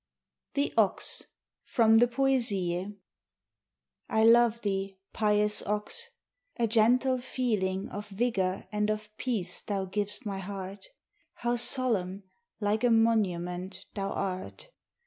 [0.55, 1.27] THE OX
[1.63, 2.95] From the 'Poesie'
[4.09, 6.09] I love thee, pious ox;
[6.57, 10.87] a gentle feeling Of vigor and of peace thou giv'st my heart.
[11.35, 12.23] How solemn,
[12.59, 14.69] like a monument, thou art!